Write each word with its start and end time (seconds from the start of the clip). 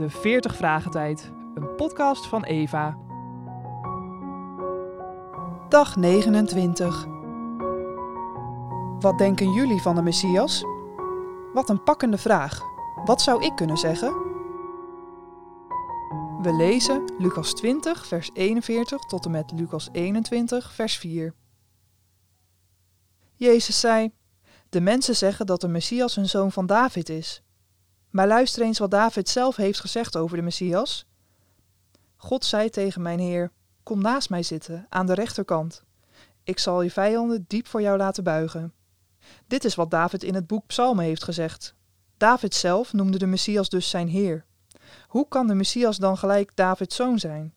de 0.00 0.10
40 0.10 0.56
Vragen 0.56 0.90
Tijd, 0.90 1.32
een 1.54 1.74
podcast 1.76 2.26
van 2.26 2.44
Eva. 2.44 2.98
Dag 5.68 5.96
29. 5.96 7.06
Wat 9.00 9.18
denken 9.18 9.52
jullie 9.52 9.80
van 9.80 9.94
de 9.94 10.02
Messias? 10.02 10.64
Wat 11.52 11.68
een 11.68 11.82
pakkende 11.82 12.18
vraag. 12.18 12.62
Wat 13.04 13.22
zou 13.22 13.44
ik 13.44 13.56
kunnen 13.56 13.76
zeggen? 13.76 14.12
We 16.42 16.52
lezen 16.52 17.12
Lucas 17.18 17.54
20, 17.54 18.06
vers 18.06 18.30
41 18.32 19.00
tot 19.00 19.24
en 19.24 19.30
met 19.30 19.52
Lucas 19.52 19.88
21, 19.92 20.72
vers 20.72 20.96
4. 20.96 21.34
Jezus 23.34 23.80
zei: 23.80 24.12
De 24.68 24.80
mensen 24.80 25.16
zeggen 25.16 25.46
dat 25.46 25.60
de 25.60 25.68
Messias 25.68 26.16
een 26.16 26.28
zoon 26.28 26.52
van 26.52 26.66
David 26.66 27.08
is. 27.08 27.42
Maar 28.10 28.26
luister 28.26 28.62
eens 28.62 28.78
wat 28.78 28.90
David 28.90 29.28
zelf 29.28 29.56
heeft 29.56 29.80
gezegd 29.80 30.16
over 30.16 30.36
de 30.36 30.42
Messias. 30.42 31.06
God 32.16 32.44
zei 32.44 32.70
tegen 32.70 33.02
mijn 33.02 33.18
Heer: 33.18 33.52
Kom 33.82 34.00
naast 34.00 34.30
mij 34.30 34.42
zitten, 34.42 34.86
aan 34.88 35.06
de 35.06 35.14
rechterkant. 35.14 35.82
Ik 36.44 36.58
zal 36.58 36.82
je 36.82 36.90
vijanden 36.90 37.44
diep 37.48 37.66
voor 37.66 37.82
jou 37.82 37.96
laten 37.96 38.24
buigen. 38.24 38.72
Dit 39.46 39.64
is 39.64 39.74
wat 39.74 39.90
David 39.90 40.22
in 40.22 40.34
het 40.34 40.46
boek 40.46 40.66
Psalmen 40.66 41.04
heeft 41.04 41.24
gezegd. 41.24 41.74
David 42.16 42.54
zelf 42.54 42.92
noemde 42.92 43.18
de 43.18 43.26
Messias 43.26 43.68
dus 43.68 43.90
zijn 43.90 44.08
Heer. 44.08 44.44
Hoe 45.08 45.28
kan 45.28 45.46
de 45.46 45.54
Messias 45.54 45.96
dan 45.96 46.16
gelijk 46.16 46.56
Davids 46.56 46.96
zoon 46.96 47.18
zijn? 47.18 47.54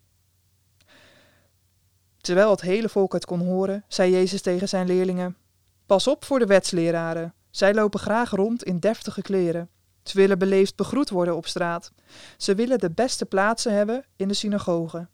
Terwijl 2.17 2.49
het 2.49 2.61
hele 2.61 2.89
volk 2.89 3.13
het 3.13 3.25
kon 3.25 3.39
horen, 3.39 3.83
zei 3.87 4.11
Jezus 4.11 4.41
tegen 4.41 4.69
zijn 4.69 4.87
leerlingen: 4.87 5.37
Pas 5.85 6.07
op 6.07 6.25
voor 6.25 6.39
de 6.39 6.45
wetsleraren. 6.45 7.33
Zij 7.49 7.73
lopen 7.73 7.99
graag 7.99 8.29
rond 8.29 8.63
in 8.63 8.79
deftige 8.79 9.21
kleren. 9.21 9.69
Ze 10.03 10.17
willen 10.17 10.39
beleefd 10.39 10.75
begroet 10.75 11.09
worden 11.09 11.35
op 11.35 11.47
straat. 11.47 11.91
Ze 12.37 12.55
willen 12.55 12.79
de 12.79 12.91
beste 12.91 13.25
plaatsen 13.25 13.73
hebben 13.73 14.05
in 14.15 14.27
de 14.27 14.33
synagoge. 14.33 15.07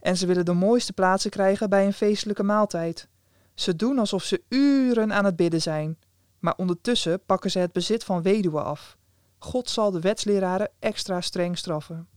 En 0.00 0.16
ze 0.16 0.26
willen 0.26 0.44
de 0.44 0.52
mooiste 0.52 0.92
plaatsen 0.92 1.30
krijgen 1.30 1.70
bij 1.70 1.86
een 1.86 1.92
feestelijke 1.92 2.42
maaltijd. 2.42 3.08
Ze 3.54 3.76
doen 3.76 3.98
alsof 3.98 4.22
ze 4.22 4.42
uren 4.48 5.12
aan 5.12 5.24
het 5.24 5.36
bidden 5.36 5.62
zijn, 5.62 5.98
maar 6.38 6.54
ondertussen 6.56 7.24
pakken 7.26 7.50
ze 7.50 7.58
het 7.58 7.72
bezit 7.72 8.04
van 8.04 8.22
weduwen 8.22 8.64
af. 8.64 8.96
God 9.38 9.70
zal 9.70 9.90
de 9.90 10.00
wetsleraren 10.00 10.70
extra 10.78 11.20
streng 11.20 11.58
straffen. 11.58 12.08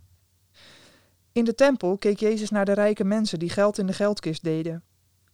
In 1.31 1.45
de 1.45 1.55
tempel 1.55 1.97
keek 1.97 2.19
Jezus 2.19 2.49
naar 2.49 2.65
de 2.65 2.73
rijke 2.73 3.03
mensen 3.03 3.39
die 3.39 3.49
geld 3.49 3.77
in 3.77 3.87
de 3.87 3.93
geldkist 3.93 4.43
deden. 4.43 4.83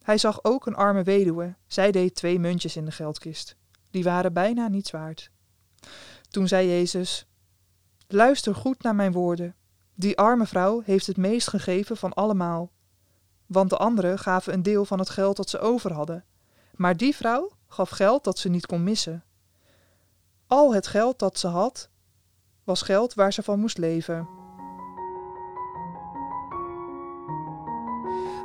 Hij 0.02 0.18
zag 0.18 0.44
ook 0.44 0.66
een 0.66 0.74
arme 0.74 1.02
weduwe. 1.02 1.54
Zij 1.66 1.90
deed 1.90 2.14
twee 2.14 2.38
muntjes 2.38 2.76
in 2.76 2.84
de 2.84 2.90
geldkist. 2.90 3.56
Die 3.90 4.04
waren 4.04 4.32
bijna 4.32 4.68
niets 4.68 4.90
waard. 4.90 5.30
Toen 6.30 6.48
zei 6.48 6.68
Jezus: 6.68 7.26
Luister 8.08 8.54
goed 8.54 8.82
naar 8.82 8.94
mijn 8.94 9.12
woorden. 9.12 9.54
Die 9.94 10.18
arme 10.18 10.46
vrouw 10.46 10.80
heeft 10.84 11.06
het 11.06 11.16
meest 11.16 11.48
gegeven 11.48 11.96
van 11.96 12.12
allemaal. 12.12 12.70
Want 13.46 13.70
de 13.70 13.76
anderen 13.76 14.18
gaven 14.18 14.52
een 14.52 14.62
deel 14.62 14.84
van 14.84 14.98
het 14.98 15.10
geld 15.10 15.36
dat 15.36 15.50
ze 15.50 15.58
over 15.58 15.92
hadden. 15.92 16.24
Maar 16.76 16.96
die 16.96 17.16
vrouw 17.16 17.50
gaf 17.66 17.90
geld 17.90 18.24
dat 18.24 18.38
ze 18.38 18.48
niet 18.48 18.66
kon 18.66 18.82
missen. 18.82 19.24
Al 20.46 20.74
het 20.74 20.86
geld 20.86 21.18
dat 21.18 21.38
ze 21.38 21.46
had, 21.46 21.90
was 22.64 22.82
geld 22.82 23.14
waar 23.14 23.32
ze 23.32 23.42
van 23.42 23.60
moest 23.60 23.78
leven. 23.78 24.28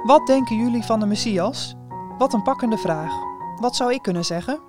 Wat 0.04 0.28
denken 0.28 0.56
jullie 0.56 0.84
van 0.84 1.00
de 1.00 1.06
Messias? 1.06 1.76
Wat 2.18 2.34
een 2.34 2.44
pakkende 2.44 2.78
vraag. 2.78 3.12
Wat 3.56 3.76
zou 3.76 3.94
ik 3.94 4.02
kunnen 4.02 4.26
zeggen? 4.26 4.60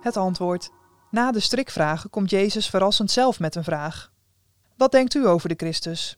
Het 0.00 0.16
antwoord. 0.16 0.70
Na 1.16 1.32
de 1.32 1.40
strikvragen 1.40 2.10
komt 2.10 2.30
Jezus 2.30 2.66
verrassend 2.66 3.10
zelf 3.10 3.40
met 3.40 3.54
een 3.54 3.64
vraag. 3.64 4.12
Wat 4.76 4.92
denkt 4.92 5.14
u 5.14 5.26
over 5.26 5.48
de 5.48 5.54
Christus? 5.56 6.16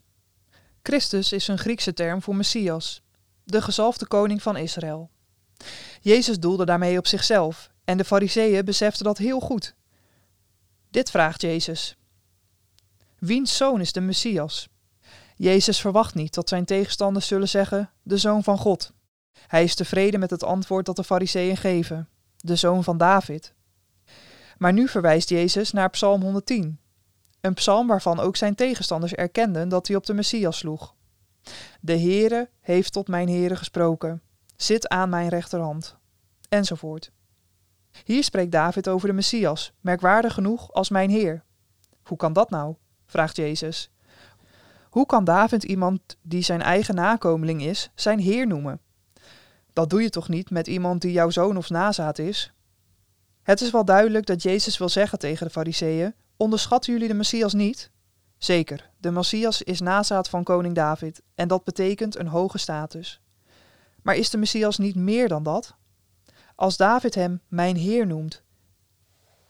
Christus 0.82 1.32
is 1.32 1.48
een 1.48 1.58
Griekse 1.58 1.94
term 1.94 2.22
voor 2.22 2.36
Messias, 2.36 3.02
de 3.44 3.62
gezalfde 3.62 4.06
koning 4.06 4.42
van 4.42 4.56
Israël. 4.56 5.10
Jezus 6.00 6.38
doelde 6.38 6.64
daarmee 6.64 6.98
op 6.98 7.06
zichzelf 7.06 7.70
en 7.84 7.96
de 7.96 8.04
Fariseeën 8.04 8.64
beseften 8.64 9.04
dat 9.04 9.18
heel 9.18 9.40
goed. 9.40 9.74
Dit 10.90 11.10
vraagt 11.10 11.42
Jezus. 11.42 11.96
Wiens 13.18 13.56
zoon 13.56 13.80
is 13.80 13.92
de 13.92 14.00
Messias? 14.00 14.68
Jezus 15.36 15.80
verwacht 15.80 16.14
niet 16.14 16.34
dat 16.34 16.48
zijn 16.48 16.64
tegenstanders 16.64 17.26
zullen 17.26 17.48
zeggen: 17.48 17.90
de 18.02 18.16
zoon 18.16 18.42
van 18.42 18.58
God. 18.58 18.92
Hij 19.46 19.64
is 19.64 19.74
tevreden 19.74 20.20
met 20.20 20.30
het 20.30 20.44
antwoord 20.44 20.86
dat 20.86 20.96
de 20.96 21.04
Fariseeën 21.04 21.56
geven: 21.56 22.08
de 22.36 22.56
zoon 22.56 22.84
van 22.84 22.98
David. 22.98 23.56
Maar 24.58 24.72
nu 24.72 24.88
verwijst 24.88 25.28
Jezus 25.28 25.72
naar 25.72 25.90
Psalm 25.90 26.22
110, 26.22 26.78
een 27.40 27.54
psalm 27.54 27.86
waarvan 27.86 28.20
ook 28.20 28.36
zijn 28.36 28.54
tegenstanders 28.54 29.14
erkenden 29.14 29.68
dat 29.68 29.86
hij 29.86 29.96
op 29.96 30.06
de 30.06 30.14
Messias 30.14 30.58
sloeg. 30.58 30.94
De 31.80 31.98
Heere 31.98 32.50
heeft 32.60 32.92
tot 32.92 33.08
mijn 33.08 33.28
Heere 33.28 33.56
gesproken, 33.56 34.22
zit 34.56 34.88
aan 34.88 35.08
mijn 35.08 35.28
rechterhand, 35.28 35.96
enzovoort. 36.48 37.12
Hier 38.04 38.24
spreekt 38.24 38.52
David 38.52 38.88
over 38.88 39.08
de 39.08 39.14
Messias, 39.14 39.72
merkwaardig 39.80 40.34
genoeg 40.34 40.72
als 40.72 40.88
mijn 40.88 41.10
Heer. 41.10 41.44
Hoe 42.02 42.16
kan 42.16 42.32
dat 42.32 42.50
nou? 42.50 42.74
vraagt 43.06 43.36
Jezus. 43.36 43.90
Hoe 44.90 45.06
kan 45.06 45.24
David 45.24 45.64
iemand 45.64 46.00
die 46.22 46.42
zijn 46.42 46.62
eigen 46.62 46.94
nakomeling 46.94 47.62
is, 47.62 47.90
zijn 47.94 48.18
Heer 48.18 48.46
noemen? 48.46 48.80
Dat 49.72 49.90
doe 49.90 50.02
je 50.02 50.10
toch 50.10 50.28
niet 50.28 50.50
met 50.50 50.66
iemand 50.66 51.02
die 51.02 51.12
jouw 51.12 51.30
zoon 51.30 51.56
of 51.56 51.70
nazaat 51.70 52.18
is? 52.18 52.52
Het 53.48 53.60
is 53.60 53.70
wel 53.70 53.84
duidelijk 53.84 54.26
dat 54.26 54.42
Jezus 54.42 54.78
wil 54.78 54.88
zeggen 54.88 55.18
tegen 55.18 55.46
de 55.46 55.52
Fariseeën: 55.52 56.14
Onderschatten 56.36 56.92
jullie 56.92 57.08
de 57.08 57.14
Messias 57.14 57.52
niet? 57.52 57.90
Zeker, 58.38 58.90
de 58.98 59.10
Messias 59.10 59.62
is 59.62 59.80
nazaat 59.80 60.28
van 60.28 60.44
koning 60.44 60.74
David 60.74 61.22
en 61.34 61.48
dat 61.48 61.64
betekent 61.64 62.16
een 62.16 62.26
hoge 62.26 62.58
status. 62.58 63.20
Maar 64.02 64.16
is 64.16 64.30
de 64.30 64.38
Messias 64.38 64.78
niet 64.78 64.94
meer 64.94 65.28
dan 65.28 65.42
dat? 65.42 65.74
Als 66.54 66.76
David 66.76 67.14
hem 67.14 67.40
mijn 67.48 67.76
Heer 67.76 68.06
noemt, 68.06 68.42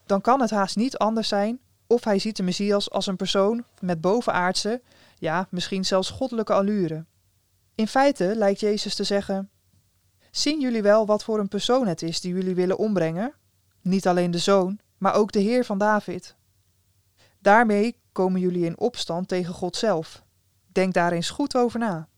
dan 0.07 0.21
kan 0.21 0.41
het 0.41 0.51
haast 0.51 0.77
niet 0.77 0.97
anders 0.97 1.29
zijn 1.29 1.61
of 1.87 2.05
hij 2.05 2.19
ziet 2.19 2.37
de 2.37 2.43
Messias 2.43 2.91
als 2.91 3.07
een 3.07 3.17
persoon 3.17 3.65
met 3.81 4.01
bovenaardse, 4.01 4.83
ja, 5.17 5.47
misschien 5.51 5.85
zelfs 5.85 6.11
goddelijke 6.11 6.53
allure. 6.53 7.05
In 7.75 7.89
feite 7.89 8.33
lijkt 8.37 8.61
Jezus 8.61 8.95
te 8.95 9.05
zeggen: 9.05 9.51
Zien 10.31 10.61
jullie 10.61 10.83
wel 10.83 11.07
wat 11.07 11.25
voor 11.25 11.39
een 11.39 11.49
persoon 11.49 11.87
het 11.87 12.03
is 12.03 12.21
die 12.21 12.35
jullie 12.35 12.55
willen 12.55 12.79
ombrengen? 12.79 13.35
Niet 13.89 14.07
alleen 14.07 14.31
de 14.31 14.39
zoon, 14.39 14.79
maar 14.99 15.15
ook 15.15 15.33
de 15.33 15.39
Heer 15.39 15.65
van 15.65 15.79
David. 15.79 16.37
Daarmee 17.39 18.01
komen 18.13 18.41
jullie 18.41 18.65
in 18.65 18.79
opstand 18.79 19.29
tegen 19.29 19.55
God 19.55 19.77
zelf. 19.77 20.23
Denk 20.67 20.95
daar 20.95 21.13
eens 21.13 21.31
goed 21.31 21.57
over 21.57 21.79
na. 21.79 22.09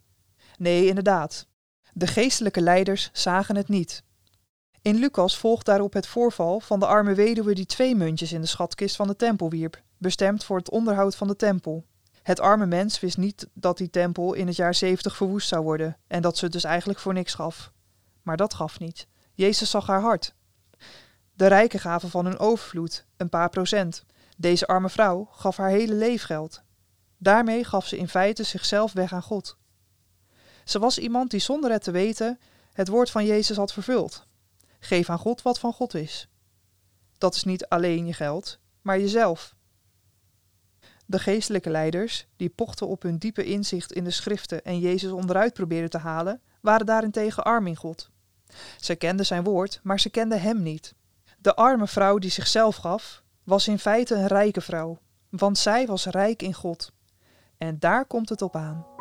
Nee, 0.59 0.87
inderdaad. 0.87 1.47
De 1.93 2.07
geestelijke 2.07 2.61
leiders 2.61 3.11
zagen 3.13 3.57
het 3.57 3.69
niet. 3.69 4.03
In 4.83 4.97
Lucas 4.97 5.39
volgt 5.39 5.67
daarop 5.67 5.93
het 5.93 6.07
voorval 6.07 6.61
van 6.61 6.81
de 6.81 6.87
arme 6.87 7.15
weduwe 7.15 7.55
die 7.55 7.67
twee 7.67 7.97
muntjes 7.97 8.33
in 8.33 8.41
de 8.41 8.47
schatkist 8.47 8.97
van 8.97 9.07
de 9.07 9.17
tempel 9.17 9.51
wierp, 9.51 9.83
bestemd 9.99 10.45
voor 10.45 10.57
het 10.57 10.71
onderhoud 10.71 11.17
van 11.17 11.29
de 11.29 11.37
tempel. 11.37 11.85
Het 12.23 12.41
arme 12.41 12.67
mens 12.67 13.01
wist 13.01 13.17
niet 13.17 13.49
dat 13.53 13.79
die 13.79 13.91
tempel 13.91 14.33
in 14.33 14.47
het 14.47 14.57
jaar 14.57 14.75
70 14.75 15.17
verwoest 15.17 15.49
zou 15.49 15.63
worden 15.63 15.97
en 16.07 16.23
dat 16.23 16.37
ze 16.37 16.45
het 16.45 16.53
dus 16.53 16.65
eigenlijk 16.65 16.99
voor 16.99 17.13
niks 17.15 17.35
gaf. 17.35 17.73
Maar 18.23 18.37
dat 18.37 18.55
gaf 18.55 18.79
niet. 18.79 19.07
Jezus 19.35 19.71
zag 19.71 19.87
haar 19.87 20.01
hart. 20.01 20.35
De 21.41 21.47
rijken 21.47 21.81
gaven 21.81 22.11
van 22.11 22.25
hun 22.25 22.39
overvloed, 22.39 23.05
een 23.17 23.29
paar 23.29 23.49
procent. 23.49 24.05
Deze 24.37 24.67
arme 24.67 24.89
vrouw 24.89 25.29
gaf 25.33 25.57
haar 25.57 25.69
hele 25.71 25.95
leefgeld. 25.95 26.63
Daarmee 27.19 27.65
gaf 27.65 27.87
ze 27.87 27.97
in 27.97 28.09
feite 28.09 28.43
zichzelf 28.43 28.93
weg 28.93 29.13
aan 29.13 29.23
God. 29.23 29.57
Ze 30.65 30.79
was 30.79 30.99
iemand 30.99 31.31
die 31.31 31.41
zonder 31.41 31.71
het 31.71 31.83
te 31.83 31.91
weten 31.91 32.39
het 32.73 32.89
woord 32.89 33.11
van 33.11 33.25
Jezus 33.25 33.57
had 33.57 33.73
vervuld. 33.73 34.27
Geef 34.81 35.11
aan 35.11 35.19
God 35.19 35.43
wat 35.43 35.59
van 35.59 35.73
God 35.73 35.95
is. 35.95 36.29
Dat 37.19 37.35
is 37.35 37.45
niet 37.45 37.67
alleen 37.69 38.07
je 38.07 38.13
geld, 38.13 38.59
maar 38.83 38.99
jezelf. 38.99 39.55
De 41.07 41.19
geestelijke 41.19 41.71
leiders, 41.71 42.27
die 42.37 42.49
pochten 42.49 42.87
op 42.87 43.03
hun 43.03 43.19
diepe 43.19 43.45
inzicht 43.45 43.93
in 43.93 44.05
de 44.05 44.11
schriften 44.11 44.65
en 44.65 44.79
Jezus 44.79 45.11
onderuit 45.11 45.53
probeerden 45.53 45.91
te 45.91 45.99
halen, 45.99 46.41
waren 46.61 46.87
daarentegen 46.87 47.45
arm 47.45 47.67
in 47.67 47.77
God. 47.77 48.11
Ze 48.81 48.95
kenden 48.95 49.27
zijn 49.27 49.45
woord, 49.45 49.81
maar 49.83 50.01
ze 50.01 50.11
kenden 50.11 50.41
hem 50.41 50.63
niet. 50.63 50.95
De 51.43 51.55
arme 51.55 51.87
vrouw 51.87 52.19
die 52.19 52.31
zichzelf 52.31 52.77
gaf, 52.77 53.23
was 53.45 53.69
in 53.69 53.79
feite 53.79 54.15
een 54.15 54.27
rijke 54.27 54.61
vrouw, 54.61 54.99
want 55.29 55.59
zij 55.59 55.87
was 55.87 56.05
rijk 56.05 56.43
in 56.43 56.55
God. 56.55 56.93
En 57.59 57.79
daar 57.79 58.05
komt 58.05 58.29
het 58.29 58.43
op 58.43 58.57
aan. 58.57 59.00